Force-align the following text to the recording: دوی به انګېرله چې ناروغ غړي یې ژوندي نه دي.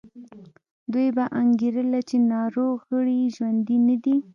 دوی 0.91 1.07
به 1.15 1.25
انګېرله 1.41 1.99
چې 2.09 2.17
ناروغ 2.33 2.77
غړي 2.89 3.15
یې 3.21 3.27
ژوندي 3.35 3.77
نه 3.87 3.95
دي. 4.03 4.15